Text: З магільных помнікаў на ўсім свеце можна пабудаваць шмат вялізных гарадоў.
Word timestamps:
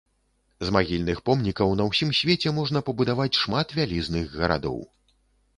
З 0.67 0.71
магільных 0.77 1.19
помнікаў 1.29 1.75
на 1.81 1.87
ўсім 1.89 2.09
свеце 2.21 2.53
можна 2.61 2.83
пабудаваць 2.87 3.39
шмат 3.41 3.77
вялізных 3.81 4.25
гарадоў. 4.41 4.83